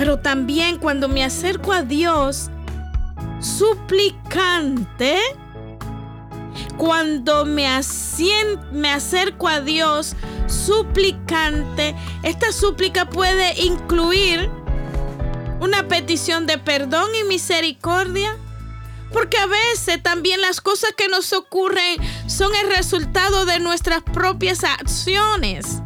Pero 0.00 0.18
también 0.18 0.78
cuando 0.78 1.10
me 1.10 1.22
acerco 1.22 1.74
a 1.74 1.82
Dios 1.82 2.48
suplicante, 3.38 5.18
cuando 6.78 7.44
me, 7.44 7.68
me 8.72 8.90
acerco 8.90 9.46
a 9.46 9.60
Dios 9.60 10.16
suplicante, 10.46 11.94
esta 12.22 12.50
súplica 12.50 13.10
puede 13.10 13.60
incluir 13.60 14.48
una 15.60 15.86
petición 15.86 16.46
de 16.46 16.56
perdón 16.56 17.10
y 17.20 17.24
misericordia. 17.24 18.38
Porque 19.12 19.36
a 19.36 19.46
veces 19.46 20.02
también 20.02 20.40
las 20.40 20.62
cosas 20.62 20.92
que 20.96 21.08
nos 21.08 21.34
ocurren 21.34 21.98
son 22.26 22.50
el 22.54 22.74
resultado 22.74 23.44
de 23.44 23.60
nuestras 23.60 24.02
propias 24.02 24.64
acciones. 24.64 25.82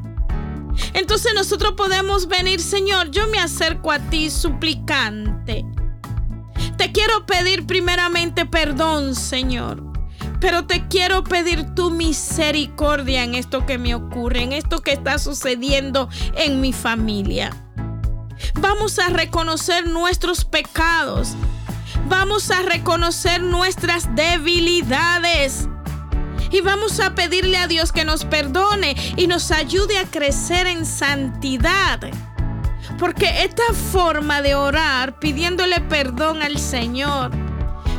Entonces 0.95 1.33
nosotros 1.35 1.73
podemos 1.73 2.29
venir, 2.29 2.61
Señor, 2.61 3.11
yo 3.11 3.27
me 3.27 3.39
acerco 3.39 3.91
a 3.91 3.99
ti 3.99 4.31
suplicante. 4.31 5.67
Te 6.77 6.93
quiero 6.93 7.27
pedir 7.27 7.67
primeramente 7.67 8.47
perdón, 8.47 9.15
Señor. 9.15 9.83
Pero 10.41 10.67
te 10.67 10.87
quiero 10.89 11.25
pedir 11.25 11.75
tu 11.75 11.91
misericordia 11.91 13.25
en 13.25 13.35
esto 13.35 13.67
que 13.67 13.79
me 13.79 13.95
ocurre, 13.95 14.43
en 14.43 14.53
esto 14.53 14.83
que 14.83 14.93
está 14.93 15.19
sucediendo 15.19 16.09
en 16.37 16.61
mi 16.61 16.73
familia. 16.73 17.51
Vamos 18.61 18.99
a 18.99 19.09
reconocer 19.09 19.89
nuestros 19.89 20.45
pecados. 20.45 21.35
Vamos 22.09 22.51
a 22.51 22.63
reconocer 22.63 23.43
nuestras 23.43 24.15
debilidades 24.15 25.69
y 26.55 26.61
vamos 26.61 27.01
a 27.01 27.17
pedirle 27.17 27.57
a 27.59 27.67
Dios 27.67 27.91
que 27.91 28.05
nos 28.05 28.25
perdone 28.25 28.95
y 29.17 29.27
nos 29.27 29.51
ayude 29.51 29.99
a 29.99 30.05
crecer 30.05 30.69
en 30.69 30.87
santidad. 30.87 31.99
Porque 32.97 33.43
esta 33.43 33.73
forma 33.91 34.41
de 34.41 34.55
orar 34.55 35.19
pidiéndole 35.19 35.81
perdón 35.81 36.43
al 36.43 36.59
Señor, 36.59 37.33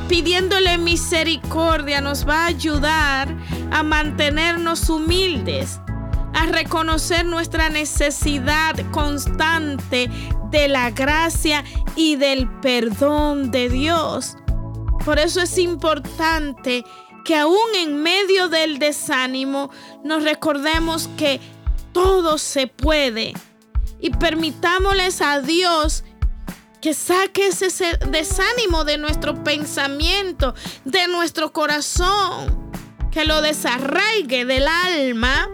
pidiéndole 0.08 0.78
misericordia, 0.78 2.00
nos 2.00 2.26
va 2.26 2.44
a 2.44 2.48
ayudar 2.48 3.28
a 3.72 3.84
mantenernos 3.84 4.90
humildes, 4.90 5.82
a 6.34 6.46
reconocer 6.46 7.26
nuestra 7.26 7.70
necesidad 7.70 8.74
constante 8.92 10.10
de 10.50 10.70
la 10.70 10.92
gracia 10.92 11.66
y 11.98 12.16
del 12.16 12.50
perdón 12.62 13.52
de 13.52 13.68
Dios. 13.68 14.38
Por 15.04 15.20
eso 15.20 15.42
es 15.42 15.58
importante 15.58 16.86
que 17.26 17.36
aún 17.36 17.76
en 17.76 18.02
medio 18.02 18.48
del 18.48 18.80
desánimo 18.80 19.72
nos 20.04 20.24
recordemos 20.24 21.10
que 21.18 21.42
todo 21.92 22.38
se 22.38 22.68
puede. 22.68 23.34
Y 24.00 24.12
permitámosles 24.12 25.22
a 25.22 25.42
Dios 25.42 26.04
que 26.82 26.94
saque 26.94 27.48
ese 27.48 27.98
desánimo 28.12 28.86
de 28.86 29.00
nuestro 29.00 29.44
pensamiento, 29.44 30.54
de 30.86 31.08
nuestro 31.08 31.52
corazón, 31.52 32.72
que 33.12 33.26
lo 33.26 33.42
desarraigue 33.42 34.46
del 34.46 34.68
alma, 34.68 35.50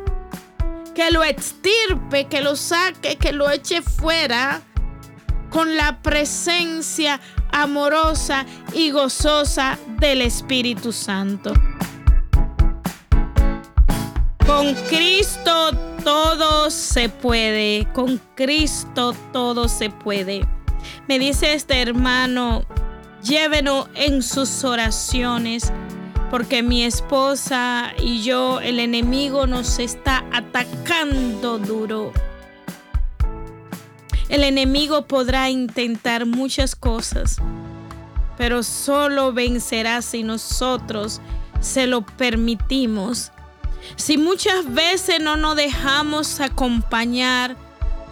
que 0.93 1.09
lo 1.09 1.23
extirpe, 1.23 2.25
que 2.27 2.41
lo 2.41 2.57
saque, 2.57 3.15
que 3.15 3.31
lo 3.31 3.49
eche 3.49 3.81
fuera 3.81 4.61
con 5.51 5.75
la 5.77 6.01
presencia 6.01 7.19
amorosa 7.51 8.45
y 8.73 8.89
gozosa 8.89 9.77
del 9.99 10.23
Espíritu 10.23 10.91
Santo. 10.91 11.53
Con 14.47 14.73
Cristo 14.89 15.71
todo 16.03 16.71
se 16.71 17.09
puede, 17.09 17.87
con 17.93 18.19
Cristo 18.35 19.13
todo 19.31 19.67
se 19.67 19.89
puede. 19.89 20.47
Me 21.07 21.19
dice 21.19 21.53
este 21.53 21.81
hermano, 21.81 22.63
llévenos 23.21 23.87
en 23.95 24.23
sus 24.23 24.63
oraciones, 24.63 25.71
porque 26.31 26.63
mi 26.63 26.83
esposa 26.83 27.91
y 27.99 28.23
yo, 28.23 28.61
el 28.61 28.79
enemigo 28.79 29.47
nos 29.47 29.79
está 29.79 30.23
atacando 30.31 31.59
duro. 31.59 32.13
El 34.31 34.45
enemigo 34.45 35.01
podrá 35.07 35.49
intentar 35.49 36.25
muchas 36.25 36.73
cosas, 36.73 37.35
pero 38.37 38.63
solo 38.63 39.33
vencerá 39.33 40.01
si 40.01 40.23
nosotros 40.23 41.19
se 41.59 41.85
lo 41.85 42.03
permitimos. 42.05 43.33
Si 43.97 44.17
muchas 44.17 44.73
veces 44.73 45.19
no 45.19 45.35
nos 45.35 45.57
dejamos 45.57 46.39
acompañar, 46.39 47.57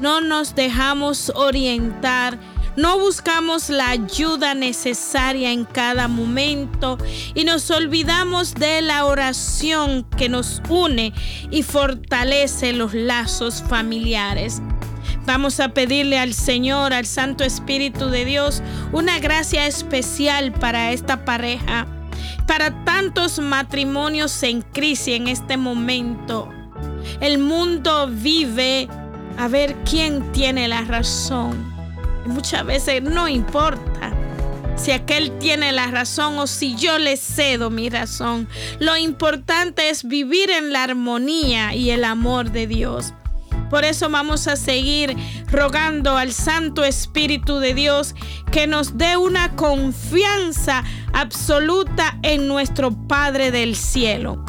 no 0.02 0.20
nos 0.20 0.56
dejamos 0.56 1.32
orientar, 1.36 2.38
no 2.76 3.00
buscamos 3.00 3.70
la 3.70 3.88
ayuda 3.90 4.56
necesaria 4.56 5.54
en 5.54 5.64
cada 5.64 6.10
momento 6.10 6.98
y 7.34 7.46
nos 7.46 7.72
olvidamos 7.72 8.56
de 8.56 8.82
la 8.82 9.06
oración 9.06 10.06
que 10.18 10.28
nos 10.28 10.62
une 10.68 11.14
y 11.50 11.64
fortalece 11.64 12.74
los 12.74 12.94
lazos 12.94 13.64
familiares. 13.70 14.62
Vamos 15.30 15.60
a 15.60 15.70
pedirle 15.70 16.18
al 16.18 16.34
Señor, 16.34 16.92
al 16.92 17.06
Santo 17.06 17.44
Espíritu 17.44 18.10
de 18.10 18.26
Dios, 18.26 18.64
una 18.92 19.20
gracia 19.20 19.68
especial 19.68 20.52
para 20.52 20.92
esta 20.92 21.24
pareja, 21.24 21.86
para 22.48 22.84
tantos 22.84 23.38
matrimonios 23.38 24.42
en 24.42 24.64
crisis 24.64 25.14
en 25.14 25.28
este 25.28 25.56
momento. 25.56 26.50
El 27.22 27.38
mundo 27.38 28.10
vive 28.12 28.88
a 29.38 29.48
ver 29.48 29.76
quién 29.88 30.32
tiene 30.32 30.68
la 30.68 30.82
razón. 30.82 31.64
Muchas 32.26 32.66
veces 32.66 33.04
no 33.04 33.28
importa 33.28 34.12
si 34.78 34.94
aquel 34.94 35.38
tiene 35.38 35.72
la 35.74 35.92
razón 35.92 36.40
o 36.40 36.48
si 36.48 36.76
yo 36.76 36.98
le 36.98 37.18
cedo 37.18 37.70
mi 37.70 37.92
razón. 37.92 38.48
Lo 38.80 38.98
importante 38.98 39.92
es 39.92 40.04
vivir 40.04 40.50
en 40.50 40.74
la 40.74 40.86
armonía 40.86 41.76
y 41.76 41.92
el 41.92 42.04
amor 42.04 42.50
de 42.50 42.66
Dios. 42.66 43.14
Por 43.70 43.86
eso 43.86 44.10
vamos 44.10 44.48
a 44.48 44.56
seguir 44.56 45.16
rogando 45.48 46.18
al 46.18 46.34
Santo 46.34 46.84
Espíritu 46.84 47.60
de 47.60 47.74
Dios 47.74 48.16
que 48.52 48.68
nos 48.68 48.98
dé 48.98 49.18
una 49.18 49.56
confianza 49.56 50.84
absoluta 51.14 52.18
en 52.24 52.48
nuestro 52.48 52.92
Padre 53.08 53.52
del 53.52 53.76
Cielo. 53.76 54.44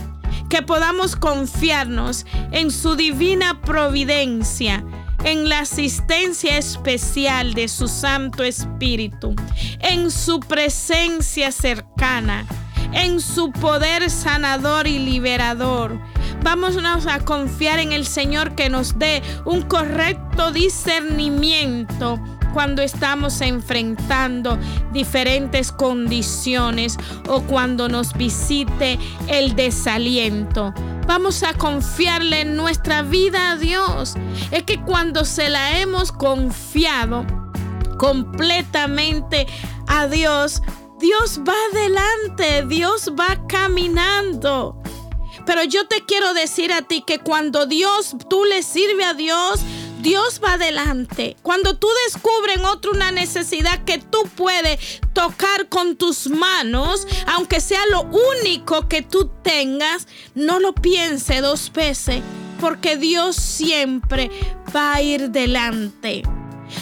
Que 0.48 0.62
podamos 0.62 1.16
confiarnos 1.16 2.26
en 2.50 2.70
su 2.70 2.96
divina 2.96 3.60
providencia 3.60 4.84
en 5.24 5.48
la 5.48 5.60
asistencia 5.60 6.56
especial 6.56 7.54
de 7.54 7.68
su 7.68 7.88
Santo 7.88 8.42
Espíritu, 8.42 9.34
en 9.80 10.10
su 10.10 10.40
presencia 10.40 11.52
cercana, 11.52 12.46
en 12.92 13.20
su 13.20 13.52
poder 13.52 14.10
sanador 14.10 14.86
y 14.86 14.98
liberador. 14.98 15.98
Vámonos 16.42 17.06
a 17.06 17.20
confiar 17.20 17.78
en 17.80 17.92
el 17.92 18.06
Señor 18.06 18.54
que 18.54 18.70
nos 18.70 18.98
dé 18.98 19.22
un 19.44 19.62
correcto 19.62 20.52
discernimiento 20.52 22.18
cuando 22.52 22.82
estamos 22.82 23.40
enfrentando 23.40 24.58
diferentes 24.92 25.72
condiciones 25.72 26.96
o 27.28 27.42
cuando 27.42 27.88
nos 27.88 28.14
visite 28.14 28.98
el 29.28 29.54
desaliento. 29.54 30.72
Vamos 31.06 31.42
a 31.42 31.54
confiarle 31.54 32.42
en 32.42 32.56
nuestra 32.56 33.02
vida 33.02 33.52
a 33.52 33.56
Dios. 33.56 34.14
Es 34.50 34.62
que 34.62 34.80
cuando 34.80 35.24
se 35.24 35.48
la 35.48 35.80
hemos 35.80 36.12
confiado 36.12 37.26
completamente 37.98 39.46
a 39.86 40.06
Dios, 40.06 40.62
Dios 41.00 41.40
va 41.48 41.54
adelante, 41.72 42.66
Dios 42.68 43.12
va 43.18 43.46
caminando. 43.48 44.80
Pero 45.46 45.64
yo 45.64 45.86
te 45.88 46.04
quiero 46.04 46.34
decir 46.34 46.72
a 46.74 46.82
ti 46.82 47.02
que 47.06 47.18
cuando 47.18 47.64
Dios, 47.64 48.14
tú 48.28 48.44
le 48.44 48.62
sirves 48.62 49.06
a 49.06 49.14
Dios, 49.14 49.60
Dios 50.02 50.42
va 50.44 50.54
adelante. 50.54 51.36
Cuando 51.42 51.78
tú 51.78 51.88
descubres 52.06 52.58
en 52.58 52.66
otro 52.66 52.92
una 52.92 53.12
necesidad 53.12 53.82
que 53.84 53.96
tú 53.96 54.24
puedes 54.36 55.00
tocar 55.14 55.70
con 55.70 55.96
tus 55.96 56.28
manos, 56.28 57.06
aunque 57.26 57.60
sea 57.60 57.86
lo 57.86 58.02
único 58.02 58.86
que 58.86 59.00
tú 59.00 59.30
tengas, 59.42 60.06
no 60.34 60.60
lo 60.60 60.74
piense 60.74 61.40
dos 61.40 61.72
veces, 61.72 62.22
porque 62.60 62.98
Dios 62.98 63.36
siempre 63.36 64.30
va 64.74 64.94
a 64.94 65.02
ir 65.02 65.30
delante. 65.30 66.22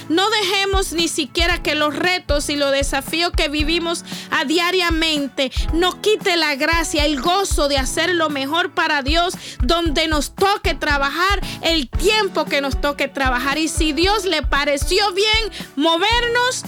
No 0.08 0.28
dejemos 0.30 0.92
ni 0.92 1.08
siquiera 1.08 1.62
que 1.62 1.74
los 1.74 1.94
retos 1.94 2.48
y 2.48 2.56
los 2.56 2.72
desafíos 2.72 3.32
que 3.36 3.48
vivimos 3.48 4.04
a 4.30 4.44
diariamente 4.44 5.50
nos 5.72 5.96
quite 5.96 6.36
la 6.36 6.54
gracia, 6.54 7.04
el 7.04 7.20
gozo 7.20 7.68
de 7.68 7.78
hacer 7.78 8.14
lo 8.14 8.30
mejor 8.30 8.72
para 8.72 9.02
Dios, 9.02 9.34
donde 9.62 10.08
nos 10.08 10.34
toque 10.34 10.74
trabajar 10.74 11.40
el 11.62 11.88
tiempo 11.88 12.44
que 12.44 12.60
nos 12.60 12.80
toque 12.80 13.08
trabajar. 13.08 13.58
Y 13.58 13.68
si 13.68 13.92
Dios 13.92 14.24
le 14.24 14.42
pareció 14.42 15.12
bien 15.12 15.50
movernos, 15.76 16.64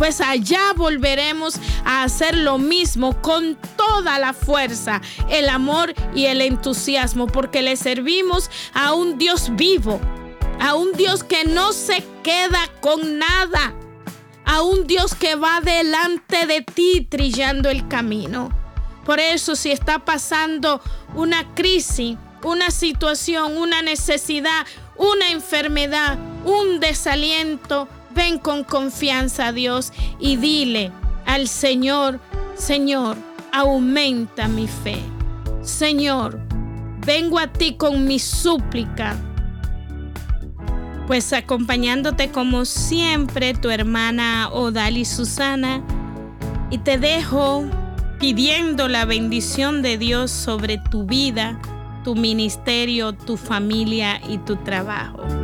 pues 0.00 0.22
allá 0.22 0.72
volveremos 0.76 1.56
a 1.84 2.04
hacer 2.04 2.34
lo 2.34 2.56
mismo 2.56 3.20
con 3.20 3.58
toda 3.76 4.18
la 4.18 4.32
fuerza, 4.32 5.02
el 5.28 5.50
amor 5.50 5.92
y 6.14 6.24
el 6.24 6.40
entusiasmo, 6.40 7.26
porque 7.26 7.60
le 7.60 7.76
servimos 7.76 8.50
a 8.72 8.94
un 8.94 9.18
Dios 9.18 9.54
vivo 9.56 10.00
a 10.60 10.74
un 10.74 10.92
Dios 10.92 11.24
que 11.24 11.44
no 11.44 11.72
se 11.72 12.04
queda 12.22 12.68
con 12.80 13.18
nada, 13.18 13.74
a 14.44 14.62
un 14.62 14.86
Dios 14.86 15.14
que 15.14 15.34
va 15.34 15.60
delante 15.60 16.46
de 16.46 16.60
ti 16.60 17.06
trillando 17.08 17.70
el 17.70 17.88
camino. 17.88 18.50
Por 19.04 19.18
eso 19.18 19.56
si 19.56 19.72
está 19.72 20.04
pasando 20.04 20.82
una 21.14 21.54
crisis, 21.54 22.16
una 22.44 22.70
situación, 22.70 23.56
una 23.56 23.80
necesidad, 23.80 24.66
una 24.96 25.30
enfermedad, 25.30 26.18
un 26.44 26.78
desaliento, 26.78 27.88
ven 28.10 28.38
con 28.38 28.62
confianza 28.62 29.48
a 29.48 29.52
Dios 29.52 29.92
y 30.18 30.36
dile 30.36 30.92
al 31.24 31.48
Señor, 31.48 32.20
Señor, 32.54 33.16
aumenta 33.50 34.46
mi 34.46 34.68
fe. 34.68 34.98
Señor, 35.62 36.38
vengo 37.06 37.38
a 37.38 37.46
ti 37.46 37.76
con 37.76 38.06
mi 38.06 38.18
súplica 38.18 39.16
pues 41.10 41.32
acompañándote 41.32 42.30
como 42.30 42.64
siempre 42.64 43.52
tu 43.52 43.68
hermana 43.70 44.48
Odali 44.52 45.04
Susana 45.04 45.82
y 46.70 46.78
te 46.78 46.98
dejo 46.98 47.64
pidiendo 48.20 48.86
la 48.86 49.06
bendición 49.06 49.82
de 49.82 49.98
Dios 49.98 50.30
sobre 50.30 50.78
tu 50.78 51.06
vida, 51.06 51.58
tu 52.04 52.14
ministerio, 52.14 53.12
tu 53.12 53.36
familia 53.36 54.20
y 54.28 54.38
tu 54.38 54.54
trabajo. 54.54 55.39